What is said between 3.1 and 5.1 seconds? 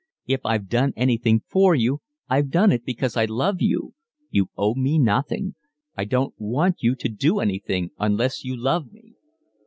I love you. You owe me